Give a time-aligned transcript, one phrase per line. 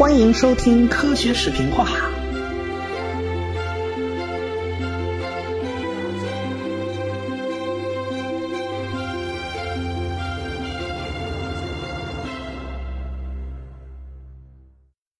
[0.00, 1.86] 欢迎收听科学视频化。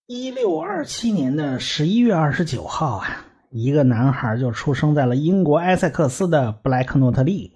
[0.06, 7.52] 一六二七年的十一月二十九号啊，一个男孩就出生在了英国埃塞克斯的布莱克诺特利。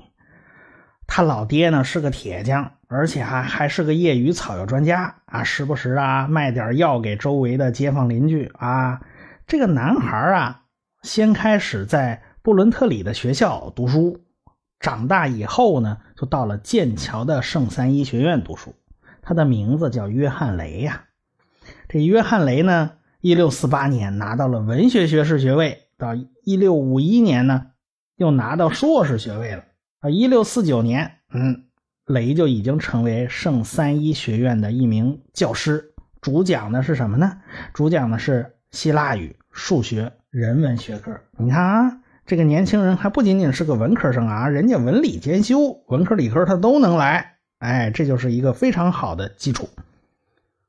[1.07, 9.01] 他老爹呢是个铁匠，而且还还是个业余草药专家啊，时不时啊卖点药给周围的街坊邻居啊。
[9.47, 10.63] 这个男孩啊，
[11.03, 14.21] 先开始在布伦特里的学校读书，
[14.79, 18.75] 长大以后呢，就到了剑桥的圣三一学院读书。
[19.21, 21.05] 他的名字叫约翰雷呀。
[21.89, 26.15] 这约翰雷呢，一六四八年拿到了文学学士学位，到
[26.45, 27.69] 一六五一年呢，
[28.17, 29.65] 又拿到硕士学位了。
[30.01, 31.65] 啊，一六四九年，嗯，
[32.07, 37.41] 雷就已经成为圣三一学院的一名教师，主讲的是什么呢？
[37.73, 41.19] 主讲的是希腊语、数学、人文学科。
[41.39, 47.37] 你看啊，这个年轻人还不仅仅是个文科生啊，人家文理兼修，文科理科他都能来。
[47.59, 49.69] 哎，这就是一个非常好的基础。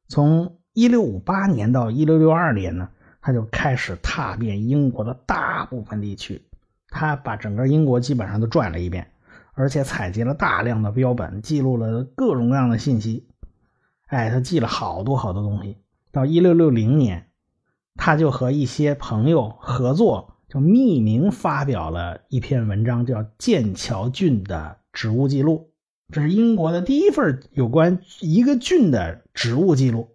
[0.07, 2.87] 从一六五八年到一六六二年呢，
[3.21, 6.41] 他就开始踏遍英国的大部分地区，
[6.87, 9.05] 他把整个英国基本上都转了一遍，
[9.55, 13.27] 而且采集了大量的标本，记录了各种各样的信息。
[14.07, 15.77] 哎，他记了好多好多东西。
[16.11, 17.27] 到一六六零年，
[17.95, 25.71] 他就和一些朋友合作，就匿名发表了一篇文章，叫《剑桥郡的植物记录》，
[26.13, 30.09] 这是英国的第一份有关一个郡的植物记录。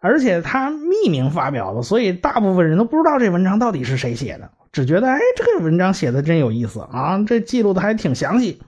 [0.00, 8.62] 而且他匿名发表的，所以大部分人都不知道这文章到底是谁写的，只觉得哎，这个文章写的真有意思啊，这记录的还挺详细。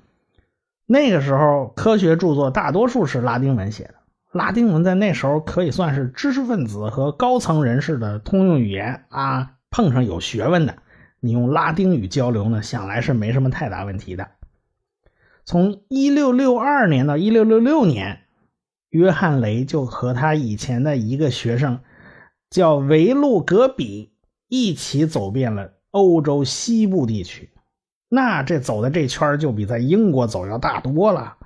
[0.92, 3.94] 那个时候，科学著作大多数是拉丁文写的，
[4.32, 9.52] 拉丁文在那时候可以算是知识分子和高层人士的通用语言啊。
[9.70, 10.78] 碰上有学问的，
[11.20, 14.26] 你用拉丁语交流呢，想来是没什么太大问题的。
[15.44, 18.22] 从一六六二年到一六六六年。
[18.90, 21.78] 约翰雷就和他以前的一个学生，
[22.50, 24.10] 叫维路格比，
[24.48, 27.50] 一起走遍了欧洲西部地区。
[28.10, 31.38] 那这走的这圈就比在英国走要大多了。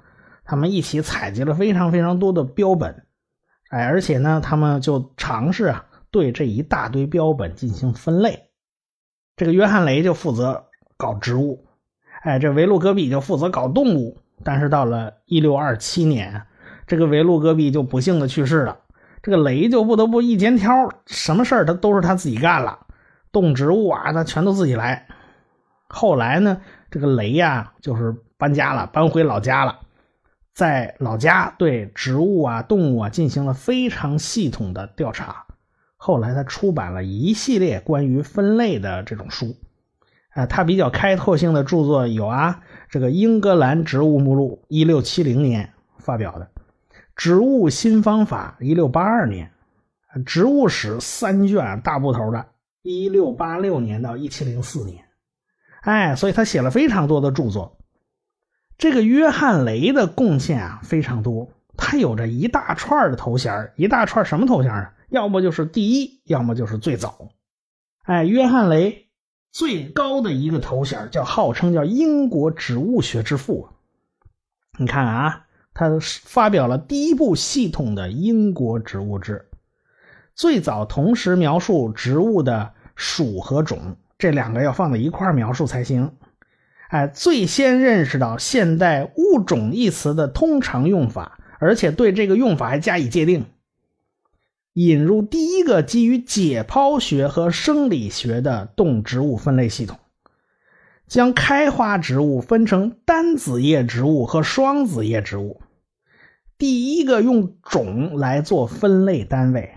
[0.44, 3.06] 他们一起采集了非常非常多的标本，
[3.70, 8.50] 哎，而且呢，他们就尝试啊对这一大堆标本进行分类。
[9.36, 10.64] 这个约翰雷就负责
[10.96, 11.64] 搞植物，
[12.22, 14.18] 哎，这维路戈比就负责搞动物。
[14.42, 16.42] 但是到了一六二七年。
[16.86, 18.76] 这个维路戈壁就不幸的去世了，
[19.22, 22.78] 这个雷就不得不一肩挑，什么事儿他都是他自己干了，
[23.32, 25.06] 动植物啊，他全都自己来。
[25.88, 29.78] 后来呢，这个雷呀，就是搬家了，搬回老家了，
[30.52, 35.46] 在老家对植物啊、动物啊进行了非常系统的调查。
[35.96, 39.56] 后来他出版了一系列关于分类的这种书，
[40.30, 46.50] 啊，他比较开拓性的著作有啊，这个《英格兰植物目录》，一六七零年发表的。
[47.16, 49.46] 植物新方法，一六八二年；
[50.26, 52.44] 植物史三卷大部头的，
[52.82, 55.03] 一六八六年到一七零四年。
[55.84, 57.78] 哎，所以他写了非常多的著作。
[58.76, 64.92] 这个约翰雷的贡献啊非常多，他有着一大串的头衔一大串什么头衔啊？
[65.10, 67.28] 要么就是第一，要么就是最早。
[68.04, 69.06] 哎，约翰雷
[69.52, 73.68] 最高的一个头衔叫号称叫英国植物学之父。
[74.78, 75.40] 你看啊。
[75.76, 79.50] 他发表了第一部系统的英国植物志，
[80.36, 86.12] 最早同时描述植物的属和种，这两个要放在一块描述才行。
[86.88, 93.46] 哎，最先认识到现代物种一词的通常用法，而且对这个用法还加以界定，
[94.74, 99.98] 引入第一个基于解剖学和生理学的动植物分类系统。
[101.06, 105.60] 将开花植物分成单子叶植物和双子叶植物，
[106.56, 109.74] 第一个用种来做分类单位，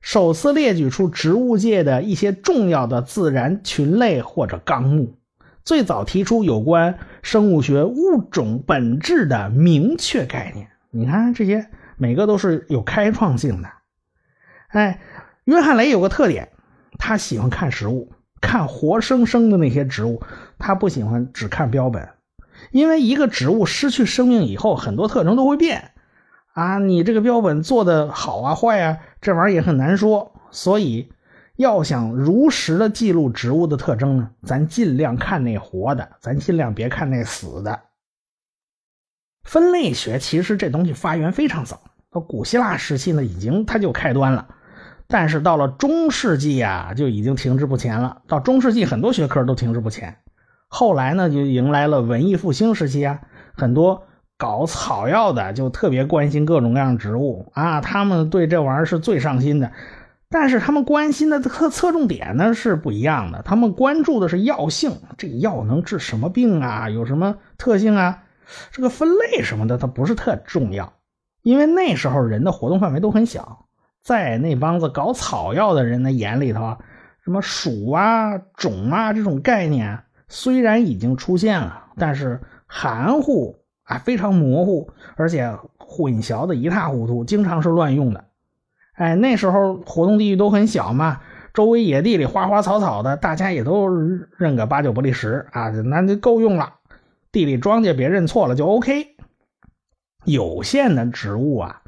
[0.00, 5.14] 首次列举出植物界的一些重要的自然群类或者纲目，
[5.64, 10.68] 最早提出有关生物学物种本质的明确概念。
[10.90, 13.68] 你看这些每个都是有开创性的。
[14.68, 15.00] 哎，
[15.44, 16.48] 约翰雷有个特点，
[16.98, 18.12] 他喜欢看实物。
[18.40, 20.22] 看活生生的那些植物，
[20.58, 22.08] 他不喜欢只看标本，
[22.70, 25.90] 因为一个植物失去生命以后，很多特征都会变
[26.52, 26.78] 啊。
[26.78, 30.32] 你这个标本做的好啊坏啊，这玩意儿也很难说。
[30.50, 31.12] 所以，
[31.56, 37.80] 要想如实的记录植物的特征呢，咱尽量看那活的，咱尽量别看那死的。
[39.44, 41.80] 分类学其实这东西发源非常早，
[42.10, 44.46] 到古希腊时期呢，已经它就开端了。
[45.06, 48.22] 但是到了中世纪啊，就已经停滞不前了。
[48.28, 50.18] 到中世纪，很多学科都停滞不前。
[50.68, 53.20] 后来呢，就迎来了文艺复兴时期啊，
[53.54, 54.06] 很多
[54.40, 59.70] 搞草药的就特别关心各种各样植物啊，他们对这玩意儿是最上心的。
[60.30, 66.88] 但是他们关心的侧侧重点呢是不一样的，他们关注的是药性，这药能治什么病啊？
[66.88, 68.22] 有什么特性啊？
[68.72, 70.90] 这个分类什么的，它不是特重要，
[71.42, 73.66] 因为那时候人的活动范围都很小。
[74.02, 76.78] 在那帮子搞草药的人的眼里头，
[77.22, 83.59] 什么属啊、种啊这种概念虽然已经出现了，但是含糊
[83.90, 88.24] 啊，非常模糊，而且混淆的一塌糊涂，经常是乱用的。
[88.94, 91.20] 哎，那时候活动地域都很小嘛，
[91.52, 93.88] 周围野地里花花草草的，大家也都
[94.38, 96.74] 认个八九不离十啊，那就够用了。
[97.32, 99.08] 地里庄稼别认错了就 OK。
[100.24, 101.82] 有限的植物啊。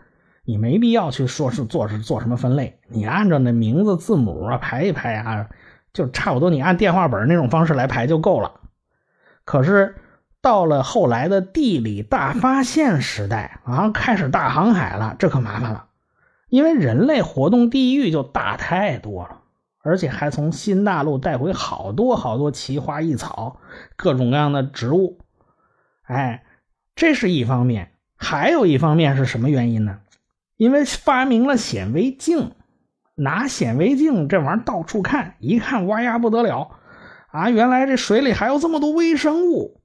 [0.44, 5.48] 你没必要去说是做是做什么分类，你按照那名字字母啊排一排啊，
[5.92, 6.50] 就差不多。
[6.50, 8.50] 你按电话本那种方式来排就够了。
[9.44, 9.94] 可是
[10.42, 15.86] 到了后来的地理大发现时代啊，开始大航海了，这可麻烦了，
[16.48, 19.38] 因为人类活动地域就大太多了，
[19.84, 23.60] 而且还从新大陆带回好多好多奇花异草、
[23.94, 25.20] 各种各样的植物。
[26.02, 26.42] 哎，
[26.96, 30.00] 这是一方面，还有一方面是什么原因呢？
[30.56, 32.50] 因为发明了显微镜，
[33.14, 36.72] 拿显微镜这玩意儿到处看，一看哇呀不得了
[37.30, 37.48] 啊！
[37.48, 39.81] 原来这水里还有这么多微生物。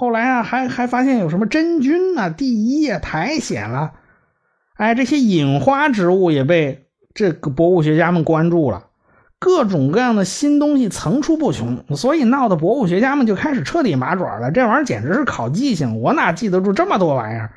[0.00, 3.92] 后来啊，还还发现有什么真菌啊、地衣啊，苔藓了。
[4.76, 8.86] 哎，这些隐花植物也被这个博物学家们关注了，
[9.38, 14.50] 各种各样的新东西层出不穷，所以闹得博物学家们就开始彻底麻爪了。
[14.50, 17.52] 这玩意儿简直是考记性，我哪记得住这么多玩意儿？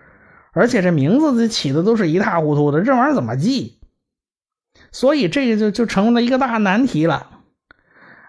[0.51, 3.79] 而且这名字起的都是一塌糊涂的，这玩意儿怎么记？
[4.91, 7.27] 所以这个就就成了一个大难题了。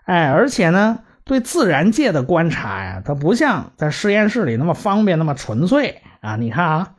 [0.05, 6.37] 哎，而且呢，对自然界的观察呀，它不像在实验室里那么方便、那么纯粹啊。
[6.37, 6.95] 你看啊，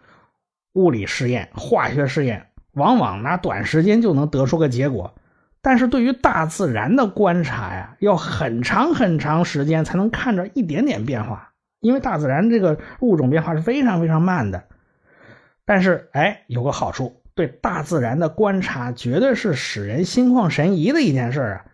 [0.74, 5.14] 物理实验、化学实验，往往拿短时间就能得出个结果，
[5.62, 14.64] 但是对于大自然的观察呀，要很长很长时间才能看着一点点变化，因为大自然这个物种变化是非常非常慢的。
[15.66, 21.66] 但是，哎，有个好处，对大自然的观察绝对是使人心旷神怡的一件事啊，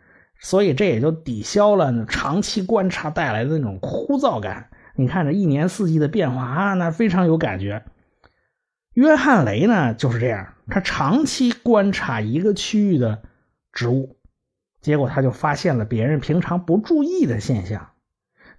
[0.42, 4.70] 所以这也就抵消了长期观察带来的那种枯燥感。
[4.96, 7.84] 你看这一年四季的变化啊，那非常有感觉。
[8.94, 13.22] 约翰雷呢就是这样，他长期观察一个区域的
[13.72, 14.18] 植物，
[14.82, 17.92] 结果他就发现了别人平常不注意的现象，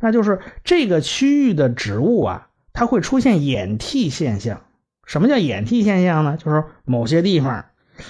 [0.00, 4.62] 那就是这个区域的植物啊，它会出现掩替现象。
[5.04, 6.36] 什么叫掩替现象呢？
[6.38, 7.66] 就是某些地方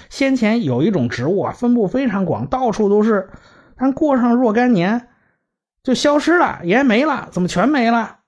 [0.08, 3.30] 先前有一种植物啊，分布非常广，到处都是，
[3.82, 5.08] 但过上若干年
[5.82, 7.26] 就消失了，也没了。
[7.32, 8.18] 怎么全没了？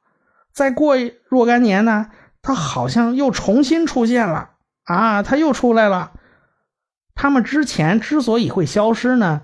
[0.52, 0.96] 再过
[1.28, 2.08] 若干年呢，
[2.42, 4.50] 它好像又重新出现了
[4.82, 6.10] 啊，它又出来了。
[7.14, 9.42] 它们之前之所以会消失呢，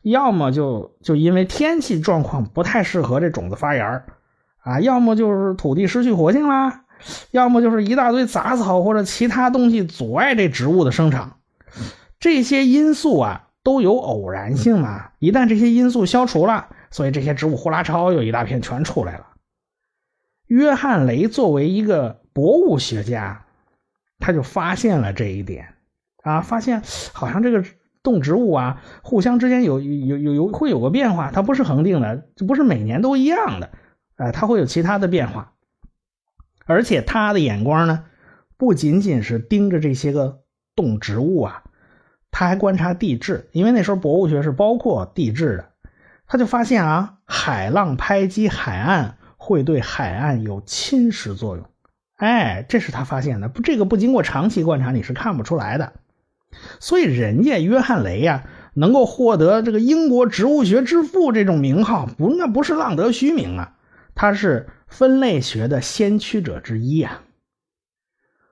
[0.00, 4.04] 要么就就因为天气状况不太适合这种子发芽
[4.62, 6.84] 啊，要么就是土地失去活性啦。
[7.30, 11.36] 要么就是一大堆杂草或者其他东西阻碍这植物的生长，
[12.18, 15.12] 这些因素啊都有偶然性嘛。
[15.18, 19.28] 一旦这些因素消除了，所以这些植物呼啦超有一大片全出来了。
[20.46, 23.46] 约翰雷作为一个博物学家，
[24.18, 25.74] 他就发现了这一点
[26.22, 27.64] 啊，发现好像这个
[28.02, 33.70] 动植物啊互相之间有有有有会有个变化，它不是恒定的，就不是每年都一样的，
[34.16, 35.54] 呃，它会有其他的变化。
[36.64, 38.04] 而且他的眼光呢，
[38.56, 40.42] 不仅仅是盯着这些个
[40.76, 41.61] 动植物啊，
[42.32, 45.68] 他还观察地质，因为那时候博物学是包括地质的。
[46.26, 51.64] 他就发现啊，海浪拍击海岸会对海岸有侵蚀作用。
[52.16, 55.92] 哎，这是他发现的，不，这个不经过长期观察你是看不出来的。
[56.80, 63.74] 所以人家约翰雷呀，能够获得这个英国植物学之父这种名号，不，那不是浪得虚名啊，
[64.16, 64.68] 他是。
[64.92, 67.22] 分类学的先驱者之一啊。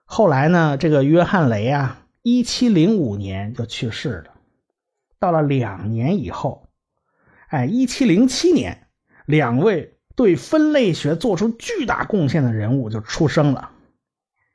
[0.07, 4.35] 后来呢，这个约翰雷啊，一七零五年就去世了。
[5.19, 6.69] 到了两年以后，
[7.49, 8.89] 哎，一七零七年，
[9.27, 13.71] 两位对分类学做出巨大贡献的人物就出生了。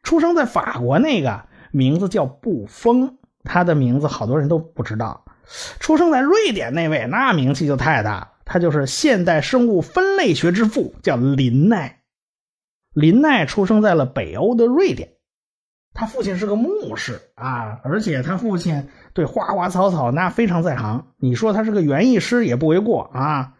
[0.03, 5.25] 出生在法国那个名字叫布丰，他的名字好多人都不知道。
[5.79, 8.33] 出生在瑞典那位，那名气就太大。
[8.45, 12.03] 他就是现代生物分类学之父，叫林奈。
[12.93, 15.14] 林奈出生在了北欧的瑞典，
[15.95, 21.07] 他父亲是个牧师啊，而且他父亲对花花草草那非常在行。
[21.15, 23.53] 你说他是个园艺师也不为过啊，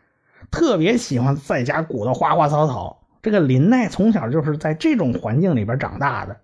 [0.52, 3.08] 特别喜欢在家鼓捣花花草草。
[3.22, 6.38] 这个林奈从小就是在这种环境里边长大的，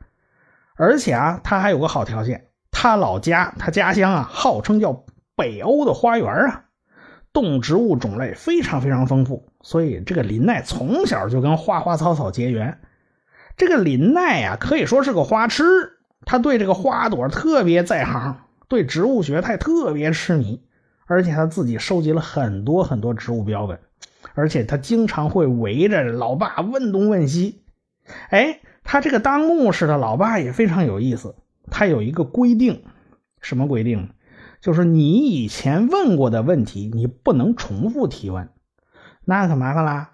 [0.77, 5.03] 而且啊，他还有个好条件，他老家他家乡啊，号称叫
[5.35, 6.63] 北欧的花园啊，
[7.33, 12.79] 动植物种类非常非常丰富，所以这个林奈从小就跟花花草草结缘。
[13.61, 15.63] 这个林奈呀，可以说是个花痴，
[16.25, 18.37] 他对这个花朵特别在行，
[18.67, 20.63] 对植物学他也特别痴迷，
[21.05, 23.79] 而且他自己收集了很多很多植物标本。
[24.33, 27.61] 而且他经常会围着老爸问东问西，
[28.31, 31.35] 哎，他这个当牧师的老爸也非常有意思。
[31.69, 32.81] 他有一个规定，
[33.41, 34.09] 什么规定？
[34.59, 38.49] 就是你以前问过的问题，你不能重复提问。
[39.23, 40.13] 那可麻烦啦，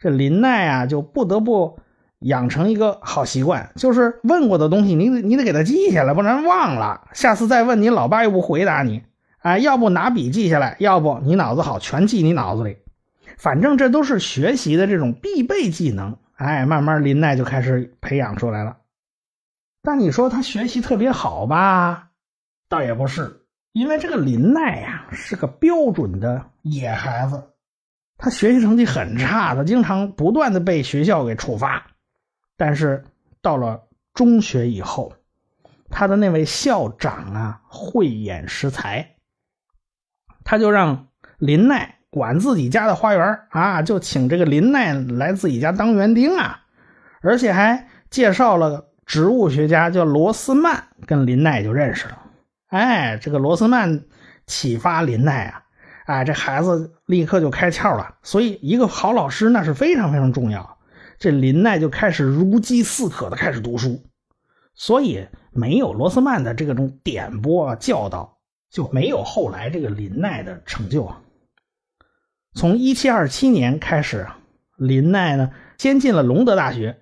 [0.00, 1.78] 这林奈啊，就不得不
[2.20, 9.04] 养成一个好习惯，就是问过的东西，你得你得给他记下来，不然忘了，下次再问你老爸又不回答你。
[9.40, 12.78] 哎，要不拿笔记下来，要不你脑子好，全记你脑子里。
[13.36, 18.78] 反正这都是学习的这种必备技能，哎，慢慢林奈就开始培养出来了。
[19.80, 22.08] 但你说他学习特别好吧？
[22.68, 27.44] 倒也不是，因为这个林奈呀是个标准的野孩子，
[28.18, 31.86] 他学习成绩很差，他经常不断的被学校给处罚。
[32.58, 33.02] 但是
[33.40, 35.14] 到了中学以后，
[35.88, 39.14] 他的那位校长啊慧眼识才，
[40.44, 41.94] 他就让林奈。
[42.10, 46.62] 管自己家的花园啊，就请这个林奈来自己家当园丁啊，
[47.20, 52.18] 而且还介绍了植物学家叫罗斯曼，跟林奈就认识了。
[52.68, 54.04] 哎，这个罗斯曼
[54.46, 55.62] 启发林奈啊，
[56.06, 58.14] 哎，这孩子立刻就开窍了。
[58.22, 60.77] 所以，一个好老师那是非常非常重要。
[61.18, 64.02] 这林奈就开始如饥似渴的开始读书，
[64.74, 68.38] 所以没有罗斯曼的这种点拨教导，
[68.70, 71.20] 就没有后来这个林奈的成就啊。
[72.54, 74.26] 从一七二七年开始，
[74.76, 77.00] 林奈呢先进了隆德大学，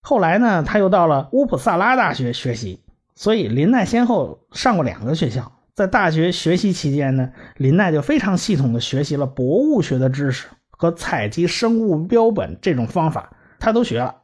[0.00, 2.80] 后来呢他又到了乌普萨拉大学学习。
[3.14, 5.52] 所以林奈先后上过两个学校。
[5.74, 14.22] 在大学学习期间呢，林奈就非常系统的学习了博物学的知识和采集生物标本这种方法，他都学了。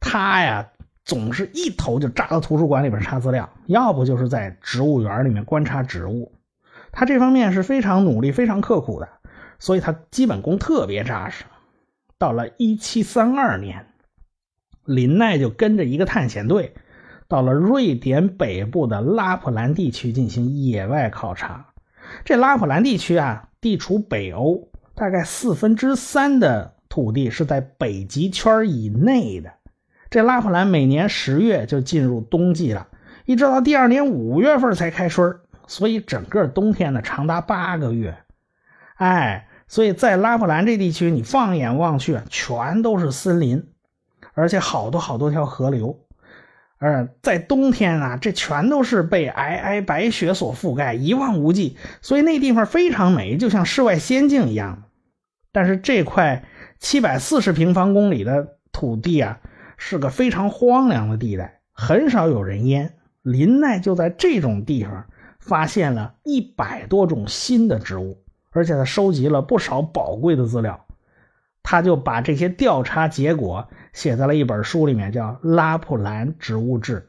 [0.00, 0.70] 他呀
[1.04, 6.32] 总是一头就扎到图书馆里边查资料，要不就是在植物园里面观察植物。
[6.92, 9.08] 他这方面是非常努力、非常刻苦的。
[9.58, 11.44] 所以他基本功特别扎实。
[12.16, 13.86] 到了一七三二年，
[14.84, 16.74] 林奈就跟着一个探险队，
[17.28, 21.66] 到了瑞典北部的拉普兰地区进行野外考察。
[22.24, 29.50] 这拉普兰地区啊，地处北欧，大概四分之三的土地是在北极圈以内的。
[30.10, 32.88] 这拉普兰每年十月就进入冬季了，
[33.24, 38.18] 一直到第二年五月份才开春，所以整个冬天呢长达八个月。
[38.96, 39.46] 哎。
[39.72, 43.68] 所以在拉普兰这地区，你放眼望去，全都是森林，
[44.34, 45.96] 而且好多好多条河流。
[46.78, 51.76] 而在冬天啊，这全都是被皑皑白雪所覆盖，一望无际。
[52.02, 54.82] 所以那地方非常美，就像世外仙境一样。
[55.52, 56.42] 但是这块
[56.80, 59.40] 七百四十平方公里的土地啊，
[59.76, 62.96] 是个非常荒凉的地带，很少有人烟。
[63.22, 65.06] 林奈就在这种地方
[65.38, 68.24] 发现了一百多种新的植物。
[68.52, 70.86] 而且他收集了不少宝贵的资料，
[71.62, 77.08] 他就把这些调查结果写在了一本书里面，叫《拉普兰植物志》。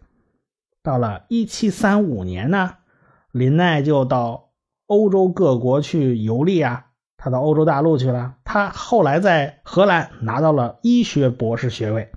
[0.84, 2.76] 到了1735年呢，
[3.32, 4.52] 林奈就到
[4.86, 6.91] 欧洲各国去游历啊，
[7.24, 8.34] 他到欧洲大陆去了。
[8.44, 12.10] 他后来在荷兰拿到了医学博士学位。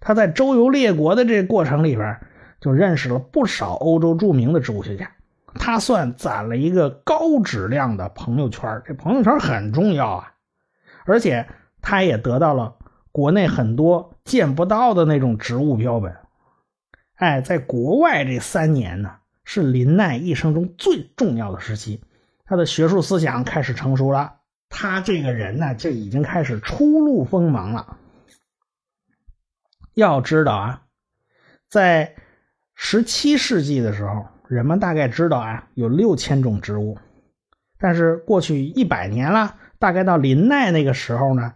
[0.00, 2.20] 他在周游列国的这过程里边，
[2.60, 5.10] 就认识了不少欧洲著名的植物学家。
[5.54, 10.34] 他算攒了一个高质量的朋友圈，这朋友圈很重要啊，
[11.06, 11.46] 而且
[11.80, 12.74] 他也得到了
[13.12, 16.14] 国内很多见不到的那种植物标本。
[17.14, 19.12] 哎，在国外这三年呢，
[19.44, 22.02] 是林奈一生中最重要的时期，
[22.44, 24.34] 他的学术思想开始成熟了，
[24.68, 27.96] 他这个人呢就已经开始初露锋芒了。
[29.94, 30.82] 要知道啊，
[31.68, 32.14] 在
[32.74, 34.26] 十七世纪的时候。
[34.46, 36.98] 人们大概知道啊，有六千种植物，
[37.78, 41.54] 但是过去一百年了，大概到林奈那个时候呢，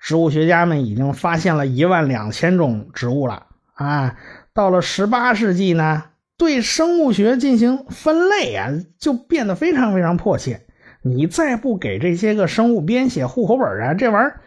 [0.00, 4.16] 植物学家们已经发现了一万两千种植物了啊。
[4.54, 6.04] 到了十八世纪呢，
[6.38, 10.62] 对生物学进行分类啊，就变得非常非常迫切。
[11.02, 14.40] 你再不给这些个生物编写户口本啊，这玩意儿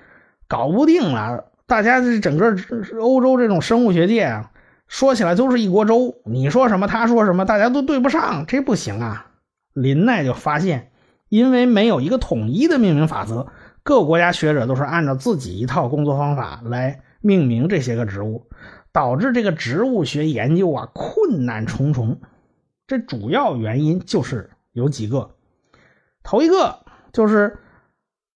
[0.48, 1.52] 搞不定了。
[1.68, 2.56] 大家这整个
[3.00, 4.52] 欧洲这种生物学界啊。
[4.88, 9.28] 说起来都是一锅粥，你说什么他说什么，大家都对不上，这不行啊。
[9.74, 10.92] 林奈就发现，
[11.30, 13.48] 因为没有一个统一的命名法则，
[13.84, 18.48] 各国家学者都是按照自己一套工作方法来命名这些个植物，
[18.92, 22.20] 导致这个植物学研究啊困难重重。
[22.88, 25.36] 这主要原因就是有几个，
[26.24, 26.80] 头一个
[27.14, 27.60] 就是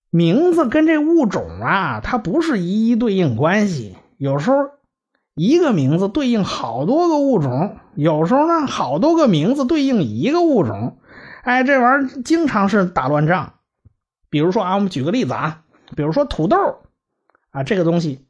[0.09, 4.69] 名字跟这物种啊，它不是一一对应关系，有时候
[5.33, 10.97] 一个名字对应好多个物种，有时候呢好多个名字对应一个物种，
[11.43, 13.55] 哎，这玩意儿经常是打乱仗。
[14.29, 15.63] 比如说啊，我们举个例子啊，
[15.97, 16.57] 比如说土豆
[17.51, 18.24] 啊，这个东西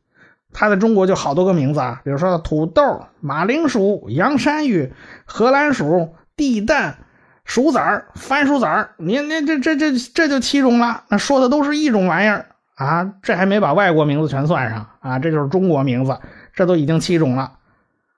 [0.56, 4.92] 它在中国就好多个名字啊，比如说土豆、马铃薯、洋山芋、
[5.26, 6.16] 荷兰薯。
[6.38, 6.98] 地蛋、
[7.46, 11.06] 薯籽儿、番薯籽儿，你你这这这这就七种了。
[11.08, 16.20] 那说的都是一种玩意儿啊，这还没把外国名字全算上啊，这就是中国名字，
[16.54, 17.54] 这都已经七种了。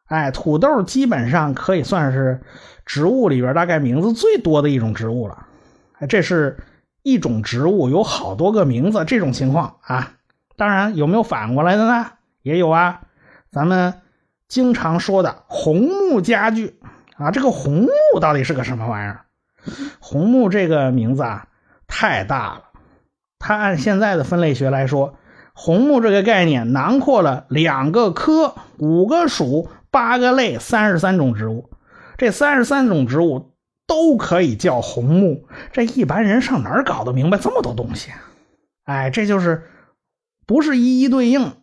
[0.07, 2.41] 哎，土豆基本上可以算是
[2.87, 5.45] 植物里边大概名字最多的一种植物了。
[5.99, 6.57] 哎，这是
[7.03, 10.13] 一种植物有好多个名字这种情况啊。
[10.55, 12.07] 当然，有没有反过来的呢？
[12.47, 13.01] 也有啊。
[13.51, 14.01] 咱们
[14.47, 16.79] 经常说的红木家具。
[17.17, 19.25] 啊，这个红木到底是个什么玩意儿？
[19.99, 21.47] 红木这个名字啊，
[21.87, 22.63] 太大了。
[23.39, 25.15] 它按现在的分类学来说，
[25.53, 31.71] 红木这个概念囊括了两个科、五个属、八个类、三十三种植物。
[32.17, 33.53] 这三十三种植物
[33.87, 35.47] 都可以叫红木。
[35.71, 38.21] 这一般人上哪儿搞得明白这么多东西啊？
[38.85, 39.63] 哎，这就是
[40.45, 41.53] 不是一一对应，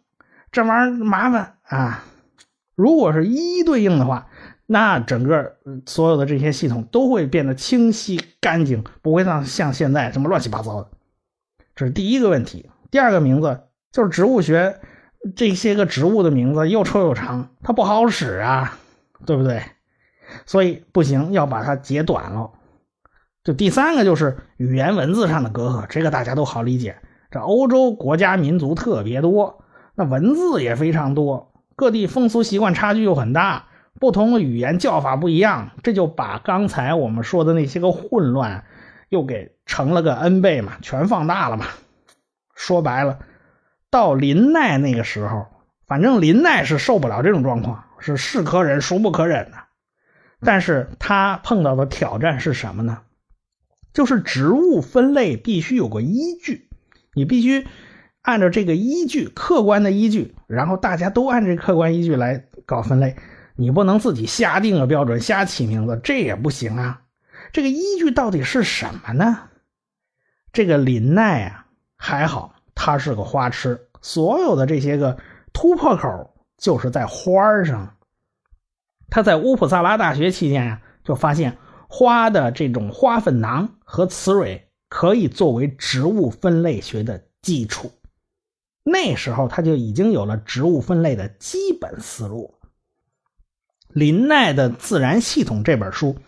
[0.54, 2.02] 这玩意儿麻烦啊。
[2.74, 4.28] 如果是一一对应的话。
[4.66, 10.88] 那整个所有的这些系统都会变得清晰干净，不会像像现在这么乱七八糟的。
[11.76, 12.70] 这是第一个问题。
[12.90, 14.80] 第二个名字就是植物学
[15.36, 18.78] 这些个植物的名字又臭又长，它不好使啊，
[19.26, 19.62] 对不对？
[20.46, 22.52] 所以不行，要把它截短了。
[23.42, 26.96] 就第三个就是语言文字上的隔阂，这个大家都好理解。
[27.30, 29.62] 这欧洲国家民族特别多，
[29.94, 33.66] 那文字也非常多，各地风俗习惯差距又很大。
[34.00, 38.64] 不同的语言叫法不一样，这就把刚才我们说的那些个混乱，
[39.08, 41.66] 又给成了个 n 倍嘛，全放大了嘛。
[42.56, 43.20] 说白了，
[43.90, 45.46] 到林奈那个时候，
[45.86, 49.58] 反正林奈是受不了这种状况，是是可忍孰不可忍的。
[50.40, 53.02] 但是他碰到的挑战是什么呢？
[53.92, 56.68] 就是植物分类必须有个依据，
[57.14, 57.64] 你必须
[58.24, 63.14] 按照这个依据，客观的依据，然后大家都按这客观依据来搞分类。
[63.54, 67.02] 你不能自己瞎定个标准，瞎起名字，这也不行啊！
[67.52, 69.50] 这个依据到底是什么呢？
[70.54, 71.66] 这个林奈啊，
[71.98, 75.18] 还好，他是个花痴，所有的这些个
[75.52, 77.94] 突破口就是在花上。
[79.10, 81.58] 他在乌普萨拉大学期间呀，就发现
[81.88, 87.92] 花的这种花粉囊和雌蕊可以作为植物分类学的基础。
[88.84, 92.54] 那时候他就已经有了植物分类的基本思路。
[93.88, 96.18] 林奈的《自然系统》这本书，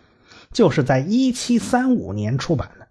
[0.53, 2.87] 就是在一七三五年出版的。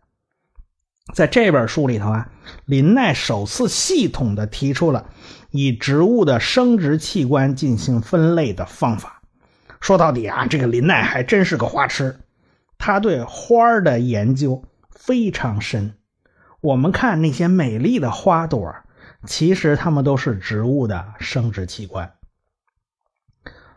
[1.13, 2.29] 在这本书里头啊，
[2.65, 5.09] 林奈首次系统的提出了
[5.51, 9.21] 以植物的生殖器官进行分类的方法。
[9.79, 12.19] 说到底啊，这个林奈还真是个花痴，
[12.77, 15.95] 他对花的研究非常深。
[16.59, 18.75] 我们看那些美丽的花朵，
[19.25, 22.13] 其实它们都是植物的生殖器官。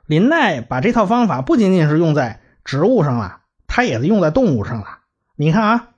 [0.07, 5.01] 林奈把这套方法不仅仅是用在植物上了，他也是用在动物上了。
[5.37, 5.89] 你看啊，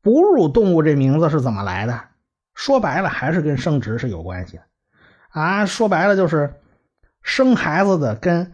[0.00, 2.00] 哺乳动物这名字是怎么来的？
[2.54, 4.62] 说白了还是跟生殖是有关系的
[5.30, 5.66] 啊。
[5.66, 6.54] 说白了就是
[7.22, 8.52] 生孩子的跟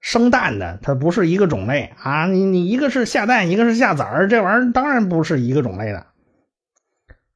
[0.00, 2.26] 生蛋的，它不是一个种类啊。
[2.26, 6.06] 你你一个是下蛋，一个是下崽儿，这玩意儿当然不是一个种类的。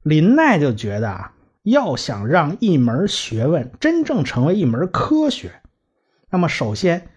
[0.02, 5.60] 林奈就觉得啊，要想让一门学问真正成为一门科学。
[6.30, 7.08] 那么首先，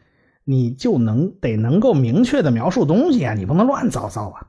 [0.43, 4.47] 你就能得能够明确的描述东西啊，你不能乱糟糟啊。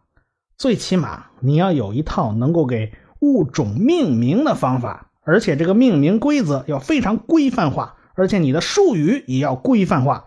[0.57, 10.27] 最起码你要有一套能够给物种命名的方法，而且这个命名规则要非常规范化，而且你的术语也要规范化，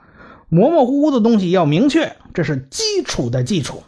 [0.50, 3.84] 模模糊糊的东西要明确，这是基础的基础。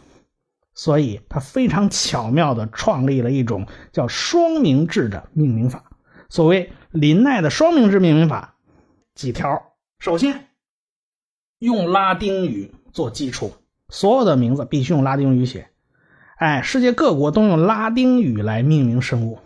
[0.80, 5.84] 所以他非常巧妙的创立了一种叫双名制的命名法。
[6.30, 8.54] 所谓林奈的双名制命名法，
[9.14, 9.62] 几条。
[9.98, 10.46] 首先，
[11.58, 13.52] 用拉丁语做基础，
[13.90, 15.68] 所有的名字必须用拉丁语写。
[16.38, 19.38] 哎，世界各国都用拉丁语来命名生物。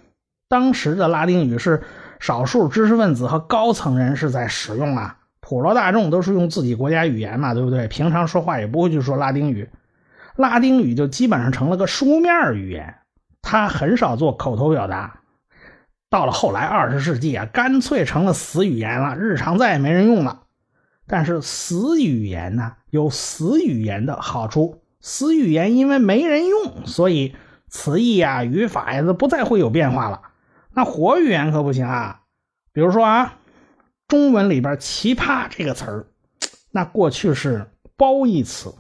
[0.49, 1.83] 当时的拉丁语是
[2.21, 7.89] 少数知识分子和高层人士在使用啊，普罗大众都是用自己国家语言嘛，对不对？
[7.89, 9.69] 平常说话也不会去说拉丁语，
[10.37, 12.97] 拉丁语就基本上成了个书面语言，
[13.43, 15.21] 它很少做口头表达。
[16.11, 20.43] 到了后来二十世纪啊，干脆成了死语言了，日常再也没人用了。
[21.07, 27.35] 但是死语言呢，有死语言的好处，死语言因为没人用，所以
[27.69, 30.23] 词义呀、语法呀都不再会有变化了。
[30.73, 32.21] 那活语言可不行啊，
[32.73, 33.39] 比如说啊。
[34.07, 36.07] 中文里边“奇葩”这个词儿，
[36.71, 37.67] 那过去是
[37.97, 38.73] 褒义词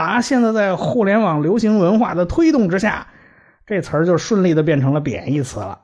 [0.00, 3.08] 啊，现在在互联网流行文化的推动之下，
[3.66, 5.82] 这词儿就顺利的变成了贬义词了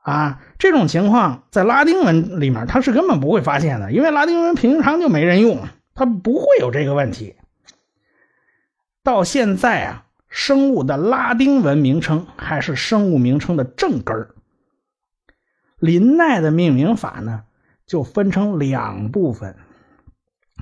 [0.00, 0.40] 啊。
[0.58, 5.58] 这种情况在拉丁文里面它是根本不会发现的，因为拉丁文平常就没人用，
[5.94, 7.36] 它不会有这个问题。
[9.04, 14.34] 到现在啊，生物的拉丁文名称还是生物名称的正根儿。
[15.78, 17.42] 林奈的命名法呢？
[17.86, 19.54] 就分成两部分，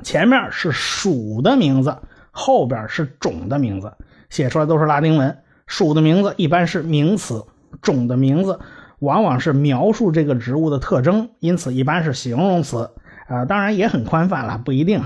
[0.03, 1.99] 前面是属的名字，
[2.39, 3.93] 后边是种的名字，
[4.31, 5.37] 写出来都是拉丁文。
[5.67, 7.45] 属的名字一般是名词，
[7.83, 8.61] 种的名字
[9.01, 12.91] 往往是描述这个植物的特征，因此一般是形容词。
[13.27, 15.03] 啊，当然也很宽泛了，不一定。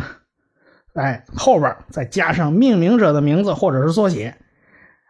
[0.94, 4.36] 哎，后边再加上命名者的名字或者是缩写。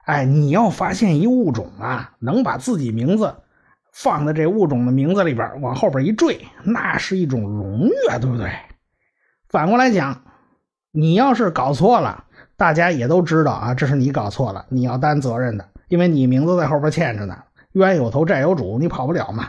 [0.06, 3.34] 哎，你要发现一物种啊，能把自己名字。
[3.92, 8.50] 放在这物种的名字里边，往后边一缀，那是一种荣誉啊，对不对？
[9.50, 10.24] 反过来讲，
[10.92, 12.24] 你要是搞错了，
[12.56, 17.38] 大家也都知道啊，这是你搞错了，你要担责任的，因为你名字在后边欠着呢。
[17.72, 19.48] 冤有头债有主，你跑不了嘛。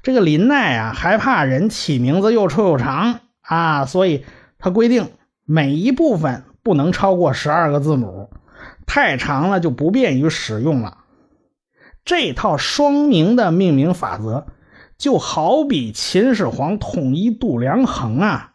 [0.00, 4.24] 这个林奈啊，还怕人起名字又臭又长啊，所以
[4.58, 5.10] 他规定
[5.44, 8.30] 每一部分不能超过十二个字母，
[8.86, 10.98] 太长了就不便于使用了。
[12.04, 14.46] 这套双名的命名法则，
[14.96, 18.51] 就好比秦始皇统一度量衡啊。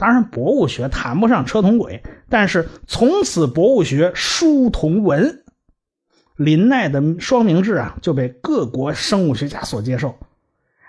[0.00, 5.44] 当然，博物学谈不上车同轨，但是从此博物学书同文。
[6.36, 10.18] 林奈的双名制啊，就被各国生物学家所接受。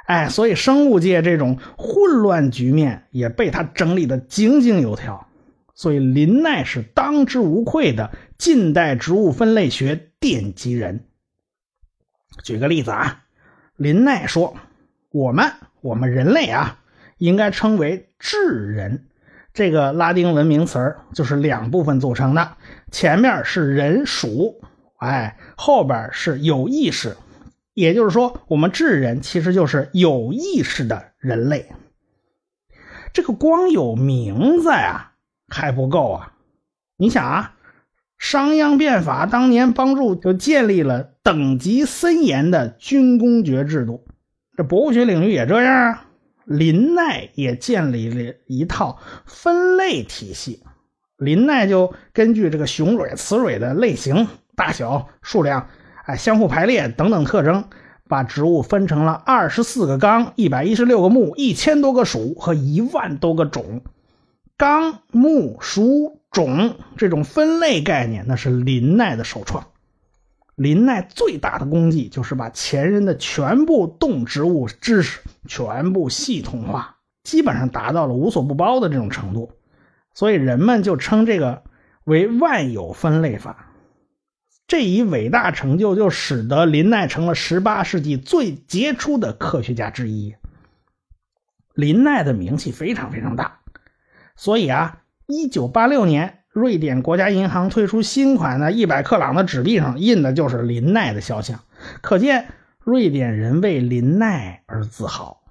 [0.05, 5.27] 哎，所以生物界这种混乱局面也被他整理的井井有条。
[5.75, 11.03] 所以林奈是当之无愧的近代植物分类学奠基人。
[12.43, 13.23] 举个例子啊，
[13.75, 14.55] 林奈说
[15.11, 16.79] ：“我们我们人类啊，
[17.17, 19.07] 应该称为智人。
[19.53, 22.51] 这个拉丁文名词就是两部分组成的，
[22.89, 24.61] 前面是人属，
[24.99, 27.17] 哎，后边是有意识。
[27.73, 31.67] 也就是说，我们智人其实就是有意识的人类。
[33.11, 35.11] 这个光有名字呀
[35.49, 36.31] 还不够啊，
[36.95, 37.55] 你想啊。”
[38.21, 44.05] 商鞅变法当年帮助就建立了等级森严的军功爵制度，
[44.55, 46.05] 这博物学领域也这样啊。
[46.57, 50.63] 林奈也建立了一套分类体系，
[51.17, 55.67] 林奈就根据这个雄蕊、雌蕊的类型、大小、数量、
[56.05, 57.65] 哎相互排列等等特征，
[58.07, 63.81] 把植物分成了二十四个纲、一百一十六个目、一千多个属和一万多个种。
[64.57, 66.21] 纲、目、属。
[66.31, 69.67] 种这种分类概念，那是林奈的首创。
[70.61, 79.53] 林奈最大的功绩就是把前人的全部动植物知识全部系统化，基本上达到了无所不包的这种程度。
[80.13, 81.63] 所以人们就称这个
[82.03, 83.73] 为万有分类法。
[84.67, 90.35] 这一伟大成就就使得林奈成了18世纪最杰出的科学家之一。
[91.73, 93.61] 林奈的名气非常非常大，
[94.35, 94.99] 所以啊。
[95.27, 101.61] 一九八六年，瑞典国家银行推出新款的一百克朗的纸币上印的就是林奈的肖像，
[102.01, 102.47] 可见
[102.83, 105.41] 瑞典人为林奈而自豪。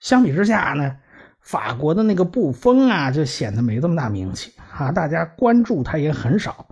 [0.00, 0.96] 相比之下呢，
[1.40, 6.66] 法国的那个布封啊，就显得没这么大名气啊，大家关注他也很少。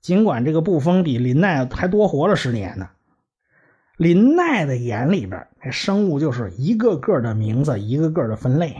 [0.00, 2.88] 尽管这个布封比林奈还多活了十年呢。
[3.98, 8.76] 林奈的眼里边，那生物就是一个个的名字，一个个的分类，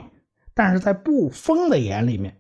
[0.55, 2.37] 但是在布封的眼里面。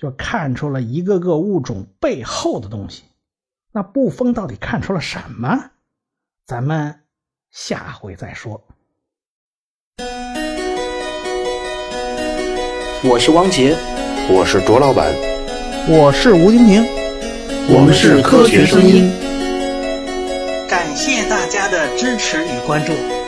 [0.00, 3.02] 就看出了一个个物种背后的东西，
[3.70, 5.72] 那布封到底看出了什么？
[6.46, 7.00] 咱们
[7.50, 8.64] 下回再说。
[13.04, 13.76] 我是汪杰，
[14.30, 15.12] 我是卓老板，
[15.86, 16.82] 我是吴晶晶，
[17.68, 19.10] 我们是科学声音。
[20.66, 23.19] 感谢大家的支持与关注。